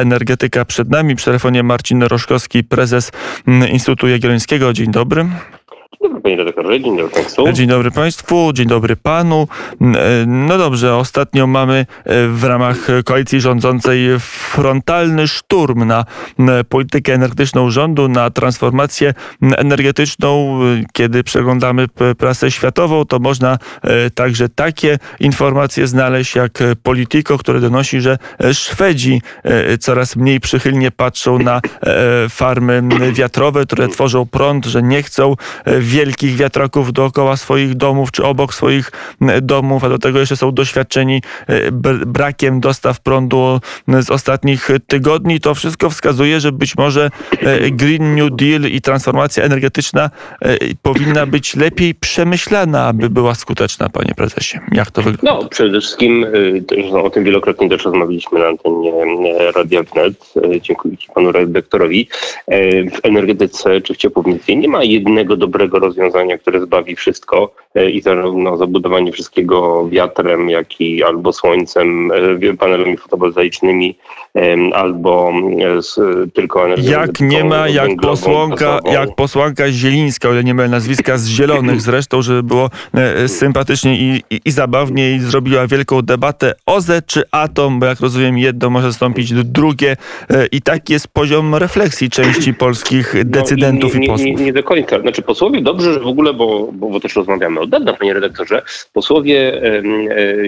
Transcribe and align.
energetyka 0.00 0.64
przed 0.64 0.90
nami. 0.90 1.16
Przy 1.16 1.24
telefonie 1.24 1.62
Marcin 1.62 2.02
Roszkowski, 2.02 2.64
prezes 2.64 3.12
mm, 3.46 3.68
Instytutu 3.68 4.08
Jagiellońskiego. 4.08 4.72
Dzień 4.72 4.90
dobry. 4.90 5.26
Dobry 6.02 6.20
panie 6.20 6.36
redaktorze, 6.36 6.80
dzień 6.80 6.96
dobry 6.96 7.12
państwu. 7.12 7.52
Dzień 7.52 7.66
dobry 7.68 7.90
państwu, 7.90 8.52
dzień 8.52 8.66
dobry 8.66 8.96
panu. 8.96 9.48
No 10.26 10.58
dobrze, 10.58 10.96
ostatnio 10.96 11.46
mamy 11.46 11.86
e, 12.04 12.28
w 12.28 12.44
ramach 12.44 12.76
koalicji 13.04 13.40
rządzącej 13.40 14.08
frontalny 14.20 15.28
szturm 15.28 15.84
na 15.84 16.04
politykę 16.68 17.14
energetyczną 17.14 17.70
rządu, 17.70 18.08
na 18.08 18.30
transformację 18.30 19.14
energetyczną. 19.42 20.60
Kiedy 20.92 21.24
przeglądamy 21.24 21.86
prasę 22.18 22.50
światową, 22.50 23.04
to 23.04 23.18
można 23.18 23.58
e, 23.82 24.10
także 24.10 24.48
takie 24.48 24.98
informacje 25.20 25.86
znaleźć 25.86 26.34
jak 26.34 26.58
Politico, 26.82 27.38
które 27.38 27.60
donosi, 27.60 28.00
że 28.00 28.18
Szwedzi 28.52 29.22
e, 29.42 29.78
coraz 29.78 30.16
mniej 30.16 30.40
przychylnie 30.40 30.90
patrzą 30.90 31.38
na 31.38 31.60
farmy 32.28 32.82
wiatrowe, 33.12 33.66
które 33.66 33.88
tworzą 33.88 34.26
prąd, 34.26 34.66
że 34.66 34.82
nie 34.82 35.02
chcą 35.02 35.34
wielkich 35.90 36.36
wiatraków 36.36 36.92
dookoła 36.92 37.36
swoich 37.36 37.74
domów 37.74 38.12
czy 38.12 38.24
obok 38.24 38.54
swoich 38.54 38.90
domów, 39.42 39.84
a 39.84 39.88
do 39.88 39.98
tego 39.98 40.18
jeszcze 40.18 40.36
są 40.36 40.52
doświadczeni 40.52 41.22
e, 41.46 41.72
brakiem 42.06 42.60
dostaw 42.60 43.00
prądu 43.00 43.60
z 43.88 44.10
ostatnich 44.10 44.68
tygodni. 44.86 45.40
To 45.40 45.54
wszystko 45.54 45.90
wskazuje, 45.90 46.40
że 46.40 46.52
być 46.52 46.76
może 46.76 47.10
e, 47.40 47.70
Green 47.70 48.14
New 48.14 48.30
Deal 48.32 48.62
i 48.62 48.80
transformacja 48.80 49.44
energetyczna 49.44 50.10
e, 50.42 50.56
powinna 50.82 51.26
być 51.26 51.56
lepiej 51.56 51.94
przemyślana, 51.94 52.86
aby 52.86 53.10
była 53.10 53.34
skuteczna, 53.34 53.88
panie 53.88 54.14
prezesie. 54.16 54.58
Jak 54.72 54.90
to 54.90 55.02
wygląda? 55.02 55.42
No, 55.42 55.48
przede 55.48 55.80
wszystkim 55.80 56.26
o 57.02 57.10
tym 57.10 57.24
wielokrotnie 57.24 57.68
też 57.68 57.84
rozmawialiśmy 57.84 58.38
na 58.38 58.46
antenie 58.46 59.50
Radia 59.56 59.82
Wnet. 59.82 60.34
Dziękuję 60.60 60.96
panu 61.14 61.32
redaktorowi. 61.32 62.08
W 62.92 62.98
energetyce 63.02 63.80
czy 63.80 63.94
w 63.94 63.96
ciepłownictwie 63.96 64.56
nie 64.56 64.68
ma 64.68 64.84
jednego 64.84 65.36
dobrego 65.36 65.79
rozwiązania, 65.80 66.38
które 66.38 66.60
zbawi 66.60 66.96
wszystko 66.96 67.52
e, 67.74 67.90
i 67.90 68.02
zarówno 68.02 68.56
zabudowanie 68.56 69.12
wszystkiego 69.12 69.88
wiatrem, 69.88 70.50
jak 70.50 70.80
i 70.80 71.02
albo 71.02 71.32
słońcem, 71.32 72.12
e, 72.42 72.56
panelami 72.56 72.96
fotowoltaicznymi, 72.96 73.98
albo 74.74 75.32
e, 75.78 75.82
z, 75.82 75.98
tylko 76.34 76.64
energią. 76.64 76.90
Jak 76.90 77.20
nie 77.20 77.44
ma, 77.44 77.68
jak 77.68 77.90
posłanka, 78.02 78.78
jak 78.92 79.14
posłanka 79.14 79.72
Zielińska, 79.72 80.28
o 80.28 80.32
ile 80.32 80.44
nie 80.44 80.54
ma 80.54 80.68
nazwiska, 80.68 81.18
z 81.18 81.26
Zielonych 81.26 81.80
zresztą, 81.80 82.22
żeby 82.22 82.42
było 82.42 82.70
sympatycznie 83.26 83.96
i, 83.96 84.22
i, 84.30 84.40
i 84.44 84.50
zabawnie 84.50 85.14
i 85.14 85.20
zrobiła 85.20 85.66
wielką 85.66 86.02
debatę 86.02 86.54
OZE 86.66 87.02
czy 87.06 87.22
atom, 87.30 87.80
bo 87.80 87.86
jak 87.86 88.00
rozumiem 88.00 88.38
jedno 88.38 88.70
może 88.70 88.86
zastąpić 88.86 89.32
drugie 89.32 89.96
i 90.52 90.62
taki 90.62 90.92
jest 90.92 91.08
poziom 91.08 91.54
refleksji 91.54 92.10
części 92.10 92.54
polskich 92.54 93.14
decydentów 93.24 93.94
no 93.94 93.98
i, 93.98 94.00
nie, 94.00 94.06
i 94.06 94.08
posłów. 94.08 94.38
Nie, 94.38 94.44
nie, 94.44 94.52
do 94.52 94.62
końca. 94.62 95.00
Znaczy 95.00 95.22
posłowie 95.22 95.62
dobrze 95.70 95.94
że 95.94 96.00
w 96.00 96.06
ogóle, 96.06 96.32
bo, 96.32 96.68
bo, 96.72 96.88
bo 96.88 97.00
też 97.00 97.16
rozmawiamy 97.16 97.60
od 97.60 97.70
dawna, 97.70 97.92
panie 97.92 98.14
redaktorze, 98.14 98.62
posłowie 98.92 99.62
e, 99.62 99.82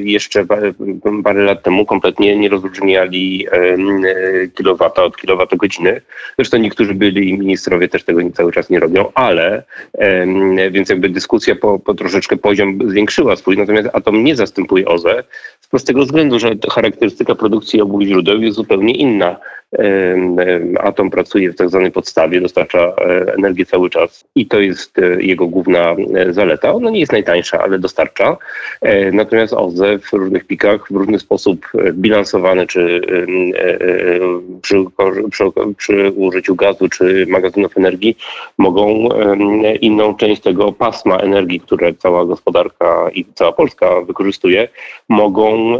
jeszcze 0.01 0.47
parę 1.25 1.42
lat 1.42 1.62
temu 1.62 1.87
kompletnie 1.87 2.37
nie 2.37 2.48
rozróżniali 2.48 3.47
kilowata 4.55 5.05
od 5.05 5.17
kilowatogodziny. 5.17 6.01
Zresztą 6.37 6.59
niektórzy 6.59 6.95
byli 6.95 7.39
ministrowie 7.39 7.89
też 7.89 8.05
tego 8.05 8.20
cały 8.34 8.53
czas 8.53 8.70
nie 8.70 8.81
robią, 8.81 9.12
ale 9.14 9.62
więc 10.70 10.89
jakby 10.89 11.09
dyskusja 11.09 11.57
po, 11.57 11.79
po 11.79 11.95
troszeczkę 11.95 12.36
poziom 12.36 12.79
zwiększyła 12.91 13.36
swój, 13.36 13.57
natomiast 13.57 13.89
atom 13.92 14.25
nie 14.25 14.36
zastępuje 14.36 14.86
OZE 14.86 15.25
z 15.61 15.69
prostego 15.69 16.03
względu, 16.03 16.39
że 16.39 16.51
charakterystyka 16.70 17.34
produkcji 17.34 17.81
obu 17.81 18.03
źródeł 18.03 18.41
jest 18.41 18.57
zupełnie 18.57 18.95
inna. 18.95 19.36
Atom 20.81 21.11
pracuje 21.11 21.53
w 21.53 21.56
tak 21.56 21.70
zwanej 21.70 21.91
podstawie, 21.91 22.41
dostarcza 22.41 22.78
e, 22.78 23.34
energię 23.34 23.67
cały 23.67 23.91
czas 23.91 24.25
i 24.34 24.47
to 24.47 24.61
jest 24.61 24.98
e, 24.98 25.23
jego 25.23 25.47
główna 25.47 25.97
e, 26.14 26.33
zaleta. 26.33 26.73
Ona 26.73 26.91
nie 26.91 27.01
jest 27.01 27.12
najtańsza, 27.12 27.58
ale 27.58 27.79
dostarcza. 27.79 28.36
Natomiast 29.13 29.52
OZE 29.52 29.98
w 29.98 30.13
różnych 30.13 30.45
pikach, 30.45 30.86
w 30.91 30.96
różny 30.96 31.19
sposób 31.19 31.67
bilansowane, 31.92 32.67
czy 32.67 33.01
przy, 34.63 34.85
przy, 35.30 35.45
przy 35.77 36.11
użyciu 36.11 36.55
gazu, 36.55 36.89
czy 36.89 37.27
magazynów 37.29 37.77
energii, 37.77 38.17
mogą 38.58 39.08
inną 39.80 40.14
część 40.14 40.42
tego 40.42 40.73
pasma 40.73 41.17
energii, 41.17 41.61
które 41.61 41.95
cała 41.95 42.25
gospodarka 42.25 43.11
i 43.14 43.25
cała 43.35 43.52
Polska 43.52 44.01
wykorzystuje, 44.01 44.69
mogą 45.08 45.79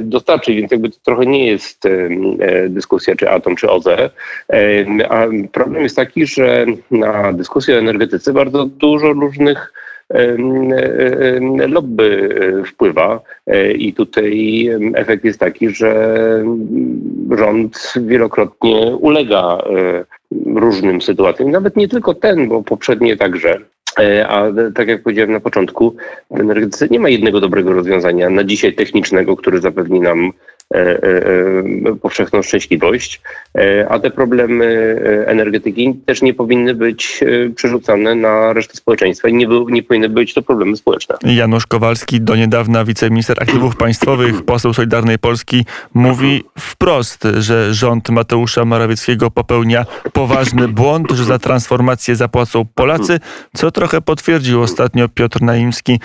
dostarczyć. 0.00 0.56
Więc 0.56 0.72
jakby 0.72 0.90
to 0.90 0.96
trochę 1.04 1.26
nie 1.26 1.46
jest 1.46 1.82
dyskusja 2.68 3.15
czy 3.16 3.30
atom, 3.30 3.56
czy 3.56 3.70
OZE. 3.70 4.10
A 5.08 5.26
problem 5.52 5.82
jest 5.82 5.96
taki, 5.96 6.26
że 6.26 6.66
na 6.90 7.32
dyskusję 7.32 7.74
o 7.74 7.78
energetyce 7.78 8.32
bardzo 8.32 8.66
dużo 8.66 9.12
różnych 9.12 9.72
lobby 11.68 12.28
e, 12.60 12.64
wpływa 12.64 13.20
e, 13.46 13.72
i 13.72 13.92
tutaj 13.92 14.68
efekt 14.94 15.24
jest 15.24 15.40
taki, 15.40 15.68
że 15.68 16.18
rząd 17.38 17.94
wielokrotnie 17.96 18.96
ulega 19.00 19.58
e, 19.58 20.04
różnym 20.60 21.02
sytuacjom. 21.02 21.50
Nawet 21.50 21.76
nie 21.76 21.88
tylko 21.88 22.14
ten, 22.14 22.48
bo 22.48 22.62
poprzednie 22.62 23.16
także. 23.16 23.60
A 24.28 24.42
tak 24.74 24.88
jak 24.88 25.02
powiedziałem 25.02 25.32
na 25.32 25.40
początku, 25.40 25.96
w 26.30 26.40
energetyce 26.40 26.88
nie 26.90 27.00
ma 27.00 27.08
jednego 27.08 27.40
dobrego 27.40 27.72
rozwiązania 27.72 28.30
na 28.30 28.44
dzisiaj 28.44 28.74
technicznego, 28.74 29.36
który 29.36 29.60
zapewni 29.60 30.00
nam 30.00 30.32
E, 30.32 30.34
e, 30.34 30.55
e, 30.55 30.55
powszechną 32.02 32.42
szczęśliwość, 32.42 33.20
a 33.88 33.98
te 33.98 34.10
problemy 34.10 34.96
energetyki 35.26 35.94
też 36.06 36.22
nie 36.22 36.34
powinny 36.34 36.74
być 36.74 37.20
przerzucane 37.56 38.14
na 38.14 38.52
resztę 38.52 38.76
społeczeństwa 38.76 39.28
i 39.28 39.34
nie, 39.34 39.46
nie 39.68 39.82
powinny 39.82 40.08
być 40.08 40.34
to 40.34 40.42
problemy 40.42 40.76
społeczne. 40.76 41.16
Janusz 41.22 41.66
Kowalski, 41.66 42.20
do 42.20 42.36
niedawna 42.36 42.84
wiceminister 42.84 43.36
aktywów 43.42 43.76
państwowych, 43.76 44.42
poseł 44.42 44.74
Solidarnej 44.74 45.18
Polski, 45.18 45.64
mówi 45.94 46.44
wprost, 46.58 47.28
że 47.38 47.74
rząd 47.74 48.10
Mateusza 48.10 48.64
Morawieckiego 48.64 49.30
popełnia 49.30 49.86
poważny 50.12 50.68
błąd, 50.68 51.10
że 51.12 51.24
za 51.24 51.38
transformację 51.38 52.16
zapłacą 52.16 52.66
Polacy, 52.74 53.20
co 53.54 53.70
trochę 53.70 54.00
potwierdził 54.00 54.62
ostatnio 54.62 55.08
Piotr 55.08 55.42
Naimski, 55.42 56.00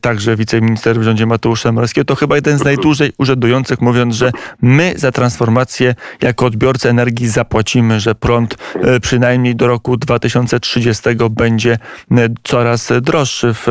także 0.00 0.36
wiceminister 0.36 1.00
w 1.00 1.02
rządzie 1.02 1.26
Mateusza 1.26 1.72
Morawieckiego. 1.72 2.04
To 2.04 2.14
chyba 2.14 2.34
jeden 2.34 2.58
z 2.58 2.64
najdłużej 2.64 3.12
urzędujących 3.18 3.80
mówiąc, 3.92 4.14
że 4.14 4.32
my 4.62 4.92
za 4.96 5.12
transformację 5.12 5.94
jako 6.22 6.46
odbiorcy 6.46 6.88
energii 6.88 7.28
zapłacimy, 7.28 8.00
że 8.00 8.14
prąd 8.14 8.56
e, 8.74 9.00
przynajmniej 9.00 9.56
do 9.56 9.66
roku 9.66 9.96
2030 9.96 11.02
będzie 11.30 11.72
e, 11.72 12.28
coraz 12.44 12.92
droższy 13.00 13.54
w 13.54 13.66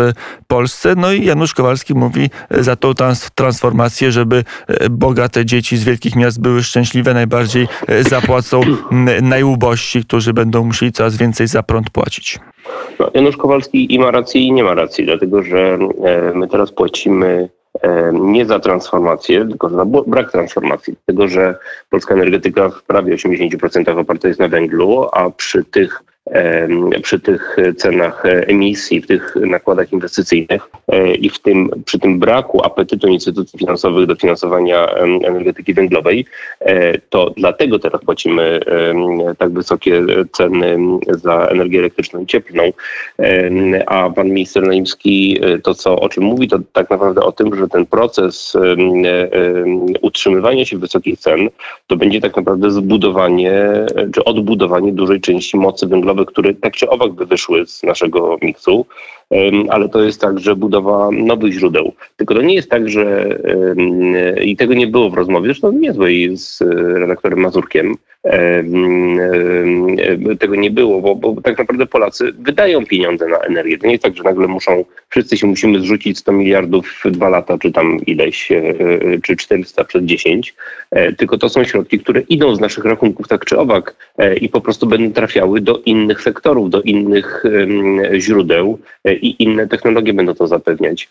Polsce. 0.48 0.94
No 0.98 1.12
i 1.12 1.26
Janusz 1.26 1.54
Kowalski 1.54 1.94
mówi 1.94 2.30
e, 2.50 2.64
za 2.64 2.76
tą 2.76 2.94
transformację, 3.36 4.12
żeby 4.12 4.44
bogate 4.92 5.46
dzieci 5.46 5.78
z 5.78 5.84
wielkich 5.84 6.16
miast 6.16 6.42
były 6.42 6.64
szczęśliwe, 6.64 7.14
najbardziej 7.14 7.68
zapłacą 8.09 8.62
najubożsi, 9.22 10.03
którzy 10.03 10.34
będą 10.34 10.64
musieli 10.64 10.92
coraz 10.92 11.18
więcej 11.18 11.48
za 11.48 11.64
prąd 11.64 11.90
płacić. 11.90 12.40
No, 13.00 13.12
Janusz 13.14 13.38
Kowalski 13.38 13.94
i 13.94 14.00
ma 14.00 14.12
rację 14.12 14.42
i 14.42 14.52
nie 14.52 14.64
ma 14.64 14.74
racji, 14.74 15.06
dlatego 15.06 15.44
że 15.44 15.78
my 16.34 16.48
teraz 16.48 16.72
płacimy 16.72 17.50
nie 18.14 18.46
za 18.46 18.59
transformację, 18.59 19.48
tylko 19.48 19.70
za 19.70 19.86
brak 19.86 20.32
transformacji. 20.32 20.96
Dlatego, 21.08 21.28
że 21.28 21.56
polska 21.90 22.14
energetyka 22.14 22.70
w 22.70 22.84
prawie 22.84 23.16
80% 23.16 24.00
oparta 24.00 24.28
jest 24.28 24.40
na 24.40 24.48
węglu, 24.48 25.08
a 25.12 25.30
przy 25.30 25.64
tych 25.64 26.04
przy 27.02 27.20
tych 27.20 27.58
cenach 27.78 28.24
emisji, 28.26 29.02
w 29.02 29.08
tych 29.08 29.36
nakładach 29.36 29.94
inwestycyjnych 29.94 30.70
e, 30.88 31.16
i 31.16 31.30
w 31.30 31.40
tym, 31.40 31.70
przy 31.86 32.00
tym 32.00 32.20
braku 32.20 32.66
apetytu 32.66 33.08
instytucji 33.08 33.59
finansowych 33.59 34.08
do 34.08 34.16
finansowania 34.16 34.88
energetyki 34.88 35.74
węglowej, 35.74 36.26
e, 36.59 36.98
to 36.98 37.34
dlatego 37.38 37.80
teraz 37.80 38.02
płacimy 38.02 38.59
tak 39.38 39.53
wysokie 39.53 40.03
ceny 40.32 40.78
za 41.08 41.46
energię 41.46 41.79
elektryczną 41.79 42.22
i 42.22 42.26
cieplną. 42.26 42.64
A 43.85 44.09
pan 44.09 44.28
minister 44.28 44.68
Naimski 44.68 45.40
e, 45.41 45.59
to, 45.59 45.73
co, 45.73 46.00
o 46.00 46.09
czym 46.09 46.23
mówi, 46.23 46.47
to 46.47 46.59
tak 46.73 46.90
naprawdę 46.90 47.22
o 47.22 47.32
tym, 47.32 47.56
że 47.56 47.68
ten 47.68 47.85
proces 47.85 48.58
utrzymywania 50.02 50.66
się 50.66 50.78
wysokich 50.78 51.20
cen 51.20 51.50
to 51.88 51.96
będzie 51.96 52.22
tak 52.22 52.35
naprawdę 52.35 52.72
zbudowanie 52.72 53.62
czy 54.14 54.23
odbudowanie 54.23 54.91
dużej 54.91 55.22
części 55.22 55.58
mocy 55.58 55.88
węglowej 55.88 56.10
które 56.25 56.53
tak 56.53 56.73
czy 56.73 56.90
owak 56.90 57.11
by 57.11 57.25
wyszły 57.25 57.67
z 57.67 57.84
naszego 57.84 58.37
miksu, 58.41 58.85
ale 59.70 59.90
to 59.90 60.04
jest 60.04 60.22
także 60.22 60.56
budowa 60.56 61.12
nowych 61.12 61.54
źródeł. 61.54 61.94
Tylko 62.18 62.36
to 62.36 62.42
nie 62.42 62.56
jest 62.56 62.70
tak, 62.70 62.90
że 62.90 63.38
i 64.44 64.56
tego 64.56 64.74
nie 64.74 64.88
było 64.88 65.10
w 65.10 65.14
rozmowie, 65.14 65.46
zresztą 65.46 65.72
niezłej 65.72 66.38
z 66.38 66.62
redaktorem 66.96 67.40
Mazurkiem, 67.40 67.96
tego 70.40 70.56
nie 70.56 70.72
było, 70.72 71.02
bo, 71.02 71.16
bo, 71.16 71.42
tak 71.42 71.58
naprawdę 71.58 71.86
Polacy 71.86 72.32
wydają 72.40 72.86
pieniądze 72.86 73.28
na 73.28 73.38
energię. 73.38 73.78
To 73.78 73.86
nie 73.86 73.92
jest 73.92 74.04
tak, 74.04 74.18
że 74.18 74.24
nagle 74.24 74.48
muszą, 74.48 74.86
wszyscy 75.10 75.38
się 75.38 75.48
musimy 75.48 75.80
zrzucić 75.80 76.18
100 76.18 76.32
miliardów 76.32 77.02
w 77.06 77.12
dwa 77.12 77.30
lata, 77.30 77.58
czy 77.58 77.72
tam 77.72 78.00
ileś, 78.06 78.52
e, 78.52 78.62
czy 79.24 79.36
400 79.36 79.84
przed 79.84 80.06
10, 80.06 80.56
e, 80.92 81.14
tylko 81.14 81.38
to 81.38 81.50
są 81.50 81.64
środki, 81.64 82.00
które 82.00 82.22
idą 82.22 82.56
z 82.56 82.60
naszych 82.60 82.86
rachunków 82.86 83.28
tak 83.28 83.46
czy 83.46 83.60
owak 83.60 83.96
e, 84.18 84.38
i 84.38 84.50
po 84.50 84.62
prostu 84.62 84.88
będą 84.88 85.14
trafiały 85.14 85.62
do 85.62 85.82
innych 85.86 86.22
sektorów, 86.22 86.70
do 86.70 86.82
innych 86.82 87.44
źródeł 88.18 88.80
i 89.22 89.44
inne 89.44 89.68
technologie 89.68 90.14
będą 90.14 90.34
to 90.34 90.47
zapewniać. 90.47 91.09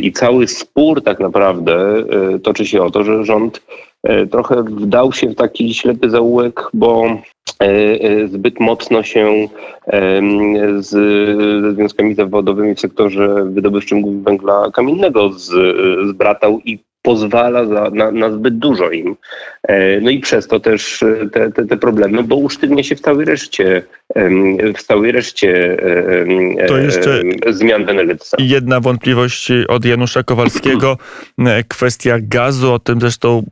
I 0.00 0.12
cały 0.12 0.48
spór 0.48 1.02
tak 1.02 1.20
naprawdę 1.20 2.04
toczy 2.42 2.66
się 2.66 2.82
o 2.82 2.90
to, 2.90 3.04
że 3.04 3.24
rząd 3.24 3.60
E, 4.06 4.26
trochę 4.26 4.62
wdał 4.62 5.12
się 5.12 5.28
w 5.28 5.34
taki 5.34 5.74
ślepy 5.74 6.10
zaułek, 6.10 6.62
bo 6.74 7.04
e, 7.04 7.20
e, 7.60 8.28
zbyt 8.28 8.60
mocno 8.60 9.02
się 9.02 9.48
z, 10.78 10.88
ze 11.62 11.72
związkami 11.72 12.14
zawodowymi 12.14 12.74
w 12.74 12.80
sektorze 12.80 13.44
wydobywczym 13.44 14.22
węgla 14.22 14.70
kamiennego 14.70 15.32
z, 15.32 15.52
zbratał 16.08 16.60
i 16.64 16.78
pozwala 17.06 17.66
za, 17.66 17.90
na, 17.90 18.10
na, 18.10 18.30
zbyt 18.30 18.58
dużo 18.58 18.90
im. 18.90 19.16
No 20.02 20.10
i 20.10 20.20
przez 20.20 20.46
to 20.46 20.60
też 20.60 21.04
te, 21.32 21.52
te, 21.52 21.66
te, 21.66 21.76
problemy, 21.76 22.22
bo 22.22 22.36
usztywnia 22.36 22.82
się 22.82 22.96
w 22.96 23.00
całej 23.00 23.26
reszcie, 23.26 23.82
w 24.76 24.82
całej 24.82 25.12
reszcie 25.12 25.76
to 26.68 26.78
jeszcze 26.78 27.22
zmian 27.48 27.86
w 27.86 27.88
energetyce. 27.88 28.36
Jedna 28.40 28.80
wątpliwość 28.80 29.52
od 29.68 29.84
Janusza 29.84 30.22
Kowalskiego, 30.22 30.98
kwestia 31.68 32.16
gazu, 32.20 32.72
o 32.72 32.78
tym 32.78 33.00
zresztą 33.00 33.42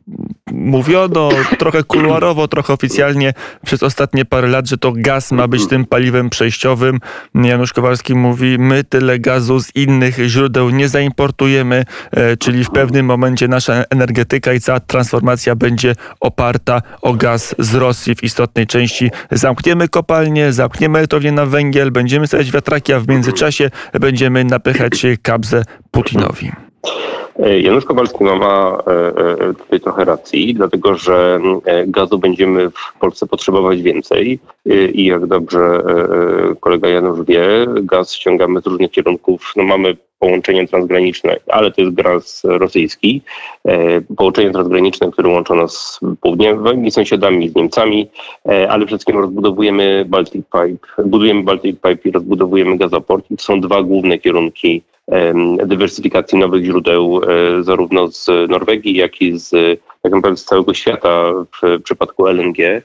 mówiono 0.65 1.29
trochę 1.59 1.83
kuluarowo, 1.83 2.49
trochę 2.49 2.73
oficjalnie 2.73 3.33
przez 3.65 3.83
ostatnie 3.83 4.25
parę 4.25 4.49
lat, 4.49 4.69
że 4.69 4.79
to 4.79 4.93
gaz 4.97 5.33
ma 5.33 5.49
być 5.49 5.67
tym 5.67 5.87
paliwem 5.87 6.31
przejściowym. 6.31 7.01
Janusz 7.35 7.73
Kowalski 7.73 8.15
mówi, 8.15 8.59
my 8.59 8.85
tyle 8.85 9.19
gazu 9.19 9.61
z 9.61 9.77
innych 9.77 10.19
źródeł 10.27 10.71
nie 10.71 10.89
zaimportujemy, 10.89 11.85
e, 12.11 12.37
czyli 12.37 12.65
w 12.65 12.71
pewnym 12.71 13.07
momencie 13.07 13.49
nasza 13.49 13.85
energetyka 13.91 14.53
i 14.53 14.61
cała 14.61 14.81
transformacja 14.81 15.57
będzie 15.57 15.95
oparta 16.21 16.83
o 17.03 17.15
gaz 17.15 17.55
z 17.59 17.75
Rosji 17.75 18.15
w 18.15 18.25
istotnej 18.25 18.67
części. 18.67 19.11
Zamkniemy 19.31 19.89
kopalnie, 19.89 20.53
zamkniemy 20.53 20.99
elektrownię 20.99 21.33
na 21.33 21.47
węgiel, 21.47 21.91
będziemy 21.91 22.27
stawiać 22.27 22.53
wiatraki, 22.53 22.93
a 22.93 23.01
w 23.01 23.09
międzyczasie 23.09 23.71
będziemy 24.01 24.45
napychać 24.45 25.07
kabzę 25.23 25.65
Putinowi. 25.91 26.64
E, 27.39 27.61
Janusz 27.61 27.85
Kowalski 27.85 28.25
ma 28.25 28.83
e, 28.87 28.91
e, 29.49 29.55
tutaj 29.55 29.81
trochę 29.81 30.05
racji, 30.05 30.55
dlatego 30.55 30.95
że 30.95 31.41
gazu 31.87 32.19
będziemy 32.19 32.71
w 32.71 32.99
Polsce 33.01 33.27
potrzebować 33.27 33.83
więcej 33.83 34.39
i 34.93 35.05
jak 35.05 35.27
dobrze 35.27 35.83
kolega 36.61 36.89
Janusz 36.89 37.27
wie, 37.27 37.67
gaz 37.83 38.15
ściągamy 38.15 38.61
z 38.61 38.67
różnych 38.67 38.91
kierunków. 38.91 39.53
No 39.57 39.63
mamy 39.63 39.97
połączenie 40.19 40.69
transgraniczne, 40.69 41.37
ale 41.49 41.71
to 41.71 41.83
jest 41.83 41.95
gaz 41.95 42.43
rosyjski. 42.45 43.23
Połączenie 44.17 44.51
transgraniczne, 44.51 45.11
które 45.11 45.29
łączy 45.29 45.55
nas 45.55 45.73
z 45.73 46.01
południowymi 46.21 46.91
sąsiadami, 46.91 47.49
z 47.49 47.55
Niemcami, 47.55 48.11
ale 48.45 48.87
przede 48.87 48.87
wszystkim 48.87 49.19
rozbudowujemy 49.19 50.05
Baltic 50.09 50.47
Pipe, 50.47 51.03
budujemy 51.05 51.43
Baltic 51.43 51.77
Pipe 51.77 52.09
i 52.09 52.13
rozbudowujemy 52.13 52.77
gazoport. 52.77 53.31
I 53.31 53.37
to 53.37 53.43
są 53.43 53.61
dwa 53.61 53.83
główne 53.83 54.19
kierunki 54.19 54.83
dywersyfikacji 55.67 56.39
nowych 56.39 56.65
źródeł 56.65 57.21
e, 57.23 57.63
zarówno 57.63 58.09
z 58.09 58.27
Norwegii, 58.49 58.97
jak 58.97 59.21
i 59.21 59.39
z 59.39 59.51
tak 60.03 60.13
naprawdę 60.13 60.37
z 60.37 60.45
całego 60.45 60.75
świata 60.75 61.33
w 61.33 61.83
przypadku 61.83 62.27
LNG, 62.27 62.59
e, 62.61 62.83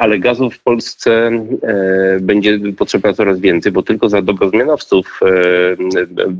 ale 0.00 0.18
gazu 0.18 0.50
w 0.50 0.58
Polsce 0.58 1.30
e, 1.62 2.18
będzie 2.20 2.58
potrzeba 2.78 3.12
coraz 3.12 3.40
więcej, 3.40 3.72
bo 3.72 3.82
tylko 3.82 4.08
za 4.08 4.22
dobrozmianowców 4.22 5.20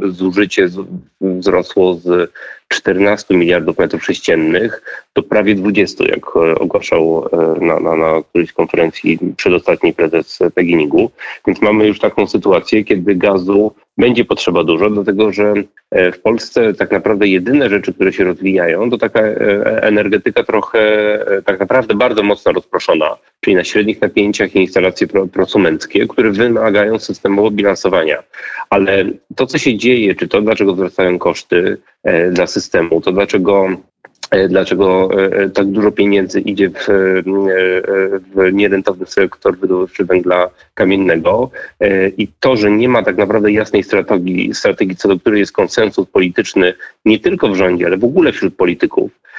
zużycie 0.08 0.68
wzrosło 1.20 1.94
z 1.94 2.30
14 2.72 3.34
miliardów 3.34 3.78
metrów 3.78 4.04
sześciennych 4.04 4.82
do 5.14 5.22
prawie 5.22 5.54
20, 5.54 6.04
jak 6.04 6.36
ogłaszał 6.36 7.28
na, 7.60 7.80
na, 7.80 7.96
na 7.96 8.22
którejś 8.22 8.52
konferencji 8.52 9.18
przedostatni 9.36 9.94
prezes 9.94 10.38
PGNiG-u. 10.54 11.10
Więc 11.46 11.62
mamy 11.62 11.86
już 11.86 11.98
taką 11.98 12.26
sytuację, 12.26 12.84
kiedy 12.84 13.14
gazu 13.14 13.74
będzie 13.98 14.24
potrzeba 14.24 14.64
dużo, 14.64 14.90
dlatego 14.90 15.32
że 15.32 15.54
e, 15.90 16.12
w 16.12 16.20
Polsce 16.20 16.74
tak 16.74 16.90
naprawdę 16.90 17.28
jedyne 17.28 17.70
rzeczy, 17.70 17.94
które 17.94 18.12
się 18.12 18.24
rozwijają, 18.24 18.90
to 18.90 18.98
taka 18.98 19.20
e, 19.20 19.82
energetyka 19.82 20.44
trochę 20.44 20.80
e, 21.26 21.42
tak 21.42 21.60
naprawdę 21.60 21.94
bardzo 21.94 22.22
mocno 22.22 22.52
rozproszona, 22.52 23.16
czyli 23.44 23.56
na 23.56 23.64
średnich 23.64 24.00
napięciach 24.00 24.56
i 24.56 24.60
instalacje 24.60 25.06
prosumenckie, 25.32 26.06
które 26.06 26.30
wymagają 26.30 26.98
systemowo 26.98 27.50
bilansowania. 27.50 28.22
Ale 28.70 29.04
to, 29.36 29.46
co 29.46 29.58
się 29.58 29.76
dzieje, 29.76 30.14
czy 30.14 30.28
to, 30.28 30.40
dlaczego 30.40 30.74
wzrastają 30.74 31.18
koszty 31.18 31.76
dla 32.32 32.46
systemu, 32.46 33.00
to 33.00 33.12
dlaczego 33.12 33.68
E, 34.32 34.48
dlaczego 34.48 35.10
e, 35.22 35.50
tak 35.50 35.66
dużo 35.66 35.90
pieniędzy 35.90 36.40
idzie 36.40 36.70
w, 36.70 36.88
e, 36.88 37.22
w 38.34 38.52
nierentowny 38.52 39.06
sektor 39.06 39.58
wydobywczy 39.58 40.04
węgla 40.04 40.50
kamiennego 40.74 41.50
i 42.16 42.28
to, 42.40 42.56
że 42.56 42.70
nie 42.70 42.88
ma 42.88 43.02
tak 43.02 43.16
naprawdę 43.16 43.52
jasnej 43.52 43.82
strategii, 43.82 44.54
strategii 44.54 44.96
co 44.96 45.08
do 45.08 45.18
której 45.18 45.40
jest 45.40 45.52
konsensus 45.52 46.06
polityczny 46.08 46.74
nie 47.04 47.18
tylko 47.18 47.48
w 47.48 47.56
rządzie, 47.56 47.86
ale 47.86 47.96
w 47.96 48.04
ogóle 48.04 48.32
wśród 48.32 48.56
polityków, 48.56 49.10
E, 49.12 49.31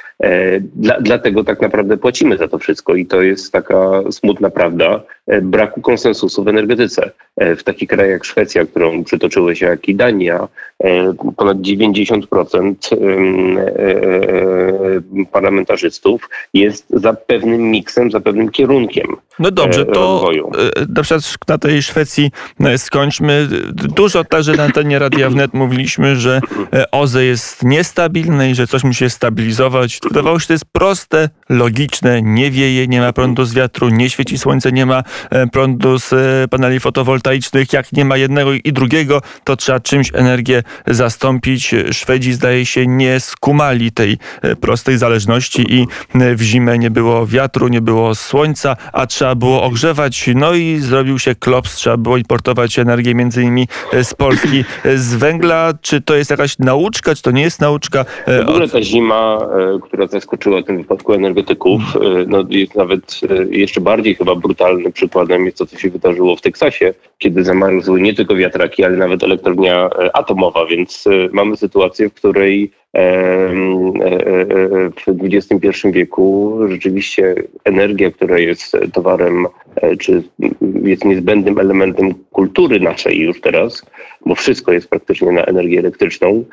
dla, 0.74 1.00
dlatego 1.00 1.44
tak 1.44 1.60
naprawdę 1.60 1.96
płacimy 1.96 2.36
za 2.36 2.48
to 2.48 2.58
wszystko 2.58 2.94
i 2.94 3.06
to 3.06 3.22
jest 3.22 3.52
taka 3.52 4.02
smutna 4.10 4.50
prawda 4.50 5.02
e, 5.26 5.40
braku 5.40 5.80
konsensusu 5.80 6.44
w 6.44 6.48
energetyce. 6.48 7.10
E, 7.36 7.56
w 7.56 7.64
takich 7.64 7.88
krajach 7.88 8.12
jak 8.12 8.24
Szwecja, 8.24 8.66
którą 8.66 9.04
przytoczyłeś, 9.04 9.60
jak 9.60 9.88
i 9.88 9.94
Dania, 9.94 10.48
ponad 11.36 11.58
90% 11.58 12.74
parlamentarzystów 15.32 16.30
jest 16.54 16.86
za 16.90 17.12
pewnym 17.12 17.70
miksem, 17.70 18.10
za 18.10 18.20
pewnym 18.20 18.50
kierunkiem. 18.50 19.16
No 19.38 19.50
dobrze, 19.50 19.84
to 19.84 19.92
rozwoju. 19.92 20.50
na 20.96 21.02
przykład 21.02 21.48
na 21.48 21.58
tej 21.58 21.82
Szwecji 21.82 22.30
skończmy. 22.76 23.48
Dużo 23.72 24.24
także 24.24 24.52
na 24.52 24.62
antenie 24.62 24.98
Radia 24.98 25.30
Wnet 25.30 25.54
mówiliśmy, 25.54 26.16
że 26.16 26.40
OZE 26.92 27.24
jest 27.24 27.62
niestabilne 27.62 28.50
i 28.50 28.54
że 28.54 28.66
coś 28.66 28.84
musi 28.84 28.98
się 28.98 29.10
stabilizować. 29.10 29.98
Wydawało 30.08 30.38
się, 30.38 30.42
że 30.42 30.46
to 30.46 30.52
jest 30.52 30.64
proste, 30.72 31.28
logiczne, 31.48 32.22
nie 32.22 32.50
wieje, 32.50 32.88
nie 32.88 33.00
ma 33.00 33.12
prądu 33.12 33.44
z 33.44 33.54
wiatru, 33.54 33.88
nie 33.88 34.10
świeci 34.10 34.38
słońce, 34.38 34.72
nie 34.72 34.86
ma 34.86 35.02
e, 35.30 35.46
prądu 35.46 35.98
z 35.98 36.12
e, 36.12 36.48
paneli 36.48 36.80
fotowoltaicznych. 36.80 37.72
Jak 37.72 37.92
nie 37.92 38.04
ma 38.04 38.16
jednego 38.16 38.52
i 38.52 38.72
drugiego, 38.72 39.22
to 39.44 39.56
trzeba 39.56 39.80
czymś 39.80 40.10
energię 40.14 40.62
zastąpić. 40.86 41.74
Szwedzi 41.92 42.32
zdaje 42.32 42.66
się 42.66 42.86
nie 42.86 43.20
skumali 43.20 43.92
tej 43.92 44.18
e, 44.42 44.56
prostej 44.56 44.98
zależności 44.98 45.74
i 45.74 45.86
w 46.14 46.42
zimę 46.42 46.78
nie 46.78 46.90
było 46.90 47.26
wiatru, 47.26 47.68
nie 47.68 47.80
było 47.80 48.14
słońca, 48.14 48.76
a 48.92 49.06
trzeba 49.06 49.23
było 49.34 49.62
ogrzewać. 49.62 50.30
No 50.34 50.54
i 50.54 50.76
zrobił 50.76 51.18
się 51.18 51.34
klops, 51.34 51.74
trzeba 51.74 51.96
było 51.96 52.16
importować 52.16 52.78
energię 52.78 53.14
między 53.14 53.42
innymi 53.42 53.68
z 54.02 54.14
Polski, 54.14 54.64
z 54.94 55.14
węgla. 55.14 55.72
Czy 55.82 56.00
to 56.00 56.14
jest 56.14 56.30
jakaś 56.30 56.58
nauczka, 56.58 57.14
czy 57.14 57.22
to 57.22 57.30
nie 57.30 57.42
jest 57.42 57.60
nauczka? 57.60 58.04
W 58.26 58.48
ogóle 58.48 58.68
ta 58.68 58.82
zima, 58.82 59.48
która 59.82 60.06
zaskoczyła 60.06 60.60
w 60.60 60.64
tym 60.64 60.78
wypadku 60.78 61.12
energetyków. 61.12 61.82
E, 61.96 62.24
no, 62.26 62.44
jest 62.50 62.74
nawet 62.74 63.20
e, 63.30 63.56
jeszcze 63.56 63.80
bardziej 63.80 64.14
chyba 64.14 64.34
brutalnym 64.34 64.92
przykładem 64.92 65.44
jest 65.44 65.58
to, 65.58 65.66
co 65.66 65.78
się 65.78 65.90
wydarzyło 65.90 66.36
w 66.36 66.40
Teksasie, 66.40 66.94
kiedy 67.18 67.44
zamarzły 67.44 68.00
nie 68.00 68.14
tylko 68.14 68.36
wiatraki, 68.36 68.84
ale 68.84 68.96
nawet 68.96 69.22
elektrownia 69.22 69.86
e, 69.86 70.16
atomowa, 70.16 70.66
więc 70.66 71.04
mamy 71.32 71.56
sytuację, 71.56 72.08
w 72.08 72.14
której 72.14 72.70
w 74.96 75.08
XXI 75.22 75.88
wieku 75.92 76.58
rzeczywiście 76.68 77.34
energia, 77.64 78.10
która 78.10 78.38
jest 78.38 78.76
towarem, 78.92 79.13
about 79.14 79.28
him. 79.28 79.63
Czy 79.98 80.22
jest 80.82 81.04
niezbędnym 81.04 81.58
elementem 81.58 82.14
kultury 82.32 82.80
naszej 82.80 83.20
już 83.20 83.40
teraz, 83.40 83.86
bo 84.26 84.34
wszystko 84.34 84.72
jest 84.72 84.88
praktycznie 84.88 85.32
na 85.32 85.44
energię 85.44 85.78
elektryczną, 85.78 86.44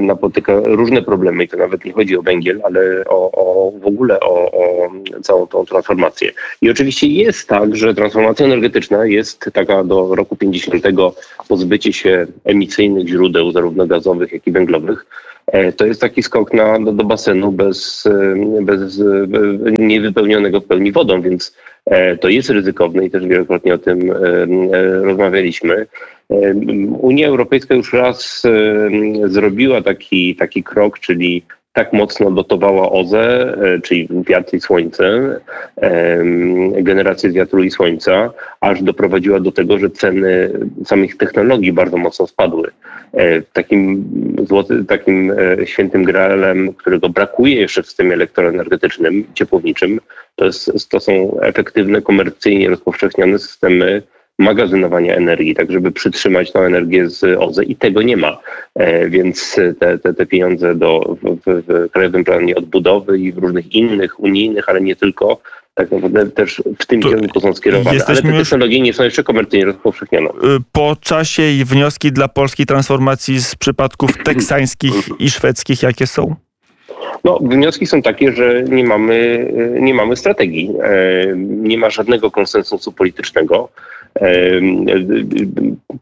napotyka 0.00 0.60
różne 0.64 1.02
problemy 1.02 1.44
i 1.44 1.48
to 1.48 1.56
nawet 1.56 1.84
nie 1.84 1.92
chodzi 1.92 2.16
o 2.16 2.22
węgiel, 2.22 2.60
ale 2.64 3.04
o, 3.06 3.30
o 3.32 3.72
w 3.78 3.86
ogóle 3.86 4.20
o, 4.20 4.52
o 4.52 4.90
całą 5.22 5.46
tą 5.46 5.64
transformację. 5.64 6.32
I 6.62 6.70
oczywiście 6.70 7.06
jest 7.06 7.48
tak, 7.48 7.76
że 7.76 7.94
transformacja 7.94 8.46
energetyczna 8.46 9.06
jest 9.06 9.50
taka 9.52 9.84
do 9.84 10.14
roku 10.14 10.36
50 10.36 10.84
pozbycie 11.48 11.92
się 11.92 12.26
emisyjnych 12.44 13.08
źródeł, 13.08 13.52
zarówno 13.52 13.86
gazowych, 13.86 14.32
jak 14.32 14.46
i 14.46 14.52
węglowych. 14.52 15.06
E, 15.46 15.72
to 15.72 15.86
jest 15.86 16.00
taki 16.00 16.22
skok 16.22 16.52
na, 16.52 16.78
do, 16.80 17.04
basenu 17.04 17.52
bez, 17.52 18.08
bez, 18.62 19.00
niewypełnionego 19.78 20.60
w 20.60 20.64
pełni 20.64 20.92
wodą, 20.92 21.22
więc 21.22 21.47
to 22.20 22.28
jest 22.28 22.50
ryzykowne 22.50 23.04
i 23.06 23.10
też 23.10 23.26
wielokrotnie 23.26 23.74
o 23.74 23.78
tym 23.78 24.12
rozmawialiśmy. 25.02 25.86
Unia 27.00 27.28
Europejska 27.28 27.74
już 27.74 27.92
raz 27.92 28.42
zrobiła 29.24 29.82
taki, 29.82 30.36
taki 30.36 30.62
krok, 30.62 30.98
czyli 30.98 31.42
tak 31.78 31.92
mocno 31.92 32.30
dotowała 32.30 32.92
OZE, 32.92 33.16
e, 33.16 33.80
czyli 33.80 34.08
wiatr 34.28 34.54
i 34.54 34.60
słońce, 34.60 35.40
generację 36.78 37.30
wiatru 37.32 37.62
i 37.64 37.70
słońca, 37.70 38.30
aż 38.60 38.82
doprowadziła 38.82 39.40
do 39.40 39.52
tego, 39.52 39.78
że 39.78 39.90
ceny 39.90 40.50
samych 40.84 41.16
technologii 41.16 41.72
bardzo 41.72 41.96
mocno 41.96 42.26
spadły. 42.26 42.70
E, 43.14 43.42
takim, 43.42 44.04
złoty, 44.48 44.84
takim 44.84 45.30
e, 45.30 45.66
świętym 45.66 46.04
graalem, 46.04 46.74
którego 46.74 47.08
brakuje 47.08 47.56
jeszcze 47.56 47.82
w 47.82 47.86
systemie 47.86 48.12
elektroenergetycznym, 48.12 49.24
ciepłowniczym, 49.34 50.00
to, 50.36 50.44
jest, 50.44 50.88
to 50.88 51.00
są 51.00 51.40
efektywne, 51.40 52.02
komercyjnie 52.02 52.68
rozpowszechnione 52.68 53.38
systemy 53.38 54.02
magazynowania 54.38 55.16
energii, 55.16 55.54
tak 55.54 55.72
żeby 55.72 55.92
przytrzymać 55.92 56.52
tą 56.52 56.60
energię 56.60 57.10
z 57.10 57.24
OZE 57.38 57.64
i 57.64 57.76
tego 57.76 58.02
nie 58.02 58.16
ma. 58.16 58.38
E, 58.74 59.08
więc 59.08 59.56
te, 59.80 59.98
te, 59.98 60.14
te 60.14 60.26
pieniądze 60.26 60.74
do, 60.74 61.16
w, 61.22 61.38
w 61.46 61.90
Krajowym 61.90 62.24
Planie 62.24 62.56
Odbudowy 62.56 63.18
i 63.18 63.32
w 63.32 63.38
różnych 63.38 63.74
innych 63.74 64.20
unijnych, 64.20 64.68
ale 64.68 64.80
nie 64.80 64.96
tylko, 64.96 65.40
tak 65.78 65.90
naprawdę 65.90 66.30
też 66.30 66.62
w 66.78 66.86
tym 66.86 67.00
to 67.00 67.08
kierunku 67.08 67.40
są 67.40 67.54
skierowane. 67.54 68.00
Ale 68.06 68.22
te 68.22 68.32
technologie 68.32 68.80
nie 68.80 68.92
są 68.92 69.04
jeszcze 69.04 69.24
komercyjnie 69.24 69.66
rozpowszechnione. 69.66 70.28
Y, 70.28 70.32
po 70.72 70.96
czasie 71.00 71.42
i 71.42 71.64
wnioski 71.64 72.12
dla 72.12 72.28
polskiej 72.28 72.66
transformacji 72.66 73.38
z 73.38 73.54
przypadków 73.54 74.10
teksańskich 74.24 74.94
i 75.18 75.30
szwedzkich 75.30 75.82
jakie 75.82 76.06
są? 76.06 76.34
No, 77.24 77.38
wnioski 77.42 77.86
są 77.86 78.02
takie, 78.02 78.32
że 78.32 78.64
nie 78.68 78.84
mamy, 78.84 79.14
y, 79.14 79.80
nie 79.80 79.94
mamy 79.94 80.16
strategii. 80.16 80.70
E, 80.82 81.26
nie 81.36 81.78
ma 81.78 81.90
żadnego 81.90 82.30
konsensusu 82.30 82.92
politycznego. 82.92 83.68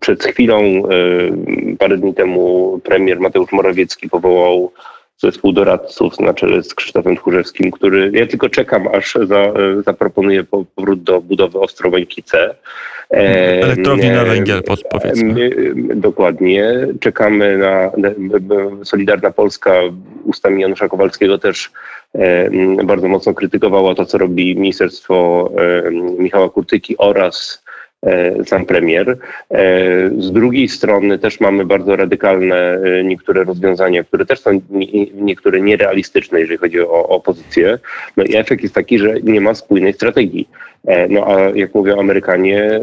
Przed 0.01 0.25
chwilą, 0.25 0.83
parę 1.79 1.97
dni 1.97 2.15
temu, 2.15 2.81
premier 2.85 3.21
Mateusz 3.21 3.53
Morawiecki 3.53 4.09
powołał 4.09 4.73
zespół 5.19 5.53
doradców 5.53 6.21
na 6.21 6.35
czele 6.35 6.63
z 6.63 6.75
Krzysztofem 6.75 7.17
Tchórzewskim, 7.17 7.71
który 7.71 8.11
ja 8.15 8.27
tylko 8.27 8.49
czekam, 8.49 8.89
aż 8.89 9.15
za, 9.23 9.53
zaproponuje 9.85 10.45
powrót 10.45 11.03
do 11.03 11.21
budowy 11.21 11.59
Ostrołęki 11.61 12.23
C. 12.23 12.55
Elektrowni 13.11 14.11
na 14.11 14.25
węgiel, 14.25 14.63
powiedzmy. 14.91 15.51
Dokładnie. 15.95 16.87
Czekamy 17.01 17.59
na 17.59 17.91
Solidarna 18.85 19.31
Polska 19.31 19.73
ustami 20.25 20.63
Janusza 20.63 20.89
Kowalskiego 20.89 21.39
też 21.39 21.71
bardzo 22.85 23.09
mocno 23.09 23.35
krytykowała 23.35 23.95
to, 23.95 24.07
co 24.07 24.19
robi 24.19 24.57
Ministerstwo 24.57 25.51
Michała 26.19 26.51
Kurtyki 26.51 26.97
oraz 26.99 27.66
E, 27.66 27.66
sam 28.45 28.67
premier. 28.67 29.19
E, 29.51 30.11
z 30.19 30.33
drugiej 30.33 30.69
strony 30.69 31.19
też 31.19 31.41
mamy 31.41 31.65
bardzo 31.65 31.97
radykalne 31.97 32.57
e, 32.57 33.05
niektóre 33.05 33.45
rozwiązania, 33.45 34.05
które 34.05 34.27
też 34.27 34.41
są 34.41 34.61
niektóre 35.15 35.61
nierealistyczne, 35.61 36.41
jeżeli 36.41 36.59
chodzi 36.59 36.81
o 36.81 37.09
opozycję. 37.09 37.79
No 38.17 38.25
i 38.25 38.37
efekt 38.37 38.63
jest 38.63 38.75
taki, 38.75 38.99
że 38.99 39.15
nie 39.23 39.41
ma 39.41 39.55
spójnej 39.55 39.93
strategii. 39.93 40.49
No 41.09 41.27
a 41.27 41.41
jak 41.41 41.75
mówią 41.75 42.01
Amerykanie, 42.01 42.81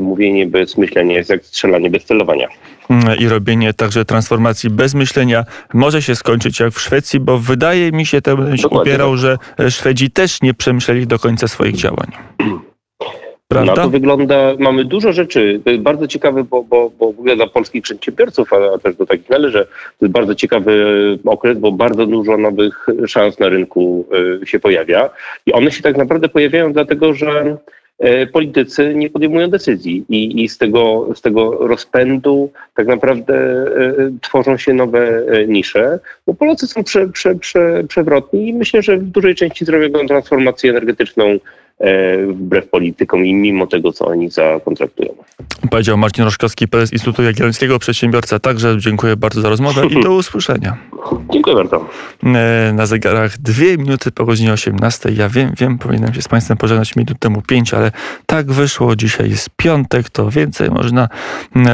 mówienie 0.00 0.46
bez 0.46 0.76
myślenia 0.78 1.16
jest 1.16 1.30
jak 1.30 1.44
strzelanie 1.44 1.90
bez 1.90 2.04
celowania. 2.04 2.48
Mm, 2.90 3.18
I 3.18 3.28
robienie 3.28 3.74
także 3.74 4.04
transformacji 4.04 4.70
bez 4.70 4.94
myślenia 4.94 5.44
może 5.74 6.02
się 6.02 6.14
skończyć 6.14 6.60
jak 6.60 6.72
w 6.72 6.80
Szwecji, 6.80 7.20
bo 7.20 7.38
wydaje 7.38 7.92
mi 7.92 8.06
się, 8.06 8.22
to 8.22 8.36
bym 8.36 8.56
się 8.56 8.68
upierał, 8.68 9.10
tak. 9.10 9.18
że 9.18 9.70
Szwedzi 9.70 10.10
też 10.10 10.42
nie 10.42 10.54
przemyśleli 10.54 11.06
do 11.06 11.18
końca 11.18 11.48
swoich 11.48 11.76
działań. 11.76 12.12
Prawda? 13.48 13.74
Na 13.74 13.82
to 13.82 13.90
wygląda, 13.90 14.54
mamy 14.58 14.84
dużo 14.84 15.12
rzeczy, 15.12 15.60
to 15.64 15.70
jest 15.70 15.82
bardzo 15.82 16.06
ciekawe, 16.06 16.44
bo, 16.44 16.62
bo, 16.62 16.90
bo 16.98 17.06
w 17.06 17.18
ogóle 17.18 17.36
dla 17.36 17.46
polskich 17.46 17.82
przedsiębiorców, 17.82 18.52
a 18.52 18.78
też 18.78 18.96
do 18.96 19.06
takich 19.06 19.30
należy, 19.30 19.66
to 19.98 20.06
jest 20.06 20.12
bardzo 20.12 20.34
ciekawy 20.34 21.18
okres, 21.24 21.58
bo 21.58 21.72
bardzo 21.72 22.06
dużo 22.06 22.36
nowych 22.36 22.86
szans 23.06 23.38
na 23.38 23.48
rynku 23.48 24.06
e, 24.42 24.46
się 24.46 24.58
pojawia 24.58 25.10
i 25.46 25.52
one 25.52 25.70
się 25.70 25.82
tak 25.82 25.96
naprawdę 25.96 26.28
pojawiają 26.28 26.72
dlatego, 26.72 27.14
że 27.14 27.56
e, 27.98 28.26
politycy 28.26 28.94
nie 28.94 29.10
podejmują 29.10 29.50
decyzji 29.50 30.04
i, 30.08 30.44
i 30.44 30.48
z, 30.48 30.58
tego, 30.58 31.08
z 31.14 31.20
tego 31.20 31.68
rozpędu 31.68 32.50
tak 32.74 32.86
naprawdę 32.86 33.34
e, 33.34 33.66
tworzą 34.20 34.56
się 34.56 34.72
nowe 34.72 35.22
nisze, 35.48 35.98
bo 36.26 36.34
Polacy 36.34 36.66
są 36.66 36.84
prze, 36.84 37.08
prze, 37.08 37.34
prze, 37.34 37.84
przewrotni 37.88 38.48
i 38.48 38.54
myślę, 38.54 38.82
że 38.82 38.96
w 38.96 39.04
dużej 39.04 39.34
części 39.34 39.64
zrobią 39.64 40.06
transformację 40.06 40.70
energetyczną 40.70 41.38
wbrew 42.34 42.68
politykom 42.68 43.26
i 43.26 43.34
mimo 43.34 43.66
tego, 43.66 43.92
co 43.92 44.06
oni 44.06 44.30
zakontraktują. 44.30 45.14
Powiedział 45.70 45.96
Marcin 45.96 46.24
Roszkowski, 46.24 46.68
prezes 46.68 46.92
Instytutu 46.92 47.22
Jagiellońskiego, 47.22 47.78
przedsiębiorca. 47.78 48.38
Także 48.38 48.76
dziękuję 48.78 49.16
bardzo 49.16 49.40
za 49.40 49.48
rozmowę 49.48 49.86
i 49.86 50.02
do 50.02 50.14
usłyszenia. 50.24 50.76
Dziękuję 51.32 51.56
bardzo. 51.56 51.88
E, 52.24 52.72
na 52.72 52.86
zegarach 52.86 53.38
dwie 53.38 53.78
minuty 53.78 54.12
po 54.12 54.24
godzinie 54.24 54.52
18. 54.52 55.10
Ja 55.12 55.28
wiem, 55.28 55.52
wiem, 55.58 55.78
powinienem 55.78 56.14
się 56.14 56.22
z 56.22 56.28
Państwem 56.28 56.56
pożegnać 56.56 56.96
minut 56.96 57.18
temu 57.18 57.42
pięć, 57.42 57.74
ale 57.74 57.92
tak 58.26 58.52
wyszło. 58.52 58.96
Dzisiaj 58.96 59.30
jest 59.30 59.50
piątek, 59.56 60.10
to 60.10 60.30
więcej 60.30 60.70
można 60.70 61.08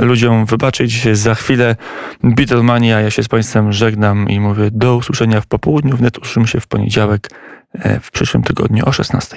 ludziom 0.02 0.46
wybaczyć. 0.46 1.18
Za 1.18 1.34
chwilę 1.34 1.76
Beatlemania. 2.22 3.00
Ja 3.00 3.10
się 3.10 3.22
z 3.22 3.28
Państwem 3.28 3.72
żegnam 3.72 4.28
i 4.28 4.40
mówię 4.40 4.70
do 4.72 4.96
usłyszenia 4.96 5.40
w 5.40 5.46
popołudniu. 5.46 5.96
Wnet 5.96 6.18
usłyszymy 6.18 6.46
się 6.46 6.60
w 6.60 6.66
poniedziałek 6.66 7.30
e, 7.72 8.00
w 8.00 8.10
przyszłym 8.10 8.42
tygodniu 8.42 8.84
o 8.86 8.92
16. 8.92 9.36